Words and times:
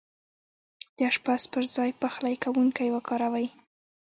د 0.97 0.99
اشپز 1.09 1.41
پر 1.51 1.63
ځاي 1.75 1.91
پخلی 2.01 2.35
کونکی 2.43 2.87
وکاروئ 2.95 3.47